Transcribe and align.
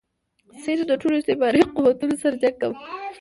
سید 0.63 0.79
د 0.87 0.91
ټولو 1.01 1.15
استعماري 1.19 1.61
قوتونو 1.75 2.15
سره 2.23 2.35
جنګ 2.41 2.55
کاوه. 2.61 2.77